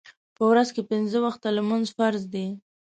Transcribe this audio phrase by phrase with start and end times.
[0.35, 2.47] په ورځ کې پنځه وخته لمونځ فرض دی.